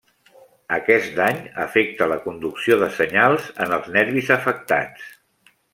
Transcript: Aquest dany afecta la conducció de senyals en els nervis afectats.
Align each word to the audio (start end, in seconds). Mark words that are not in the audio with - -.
Aquest 0.77 1.11
dany 1.19 1.37
afecta 1.65 2.09
la 2.13 2.19
conducció 2.25 2.81
de 2.85 2.91
senyals 2.97 3.53
en 3.67 3.79
els 3.79 3.95
nervis 3.99 4.37
afectats. 4.39 5.11